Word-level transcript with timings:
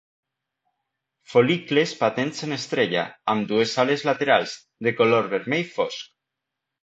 Fol·licles 1.33 1.91
patents 1.99 2.41
en 2.47 2.55
estrella, 2.55 3.03
amb 3.35 3.45
dues 3.53 3.75
ales 3.85 4.05
laterals, 4.11 4.55
de 4.87 4.97
color 5.03 5.29
vermell 5.37 5.69
fosc. 5.77 6.11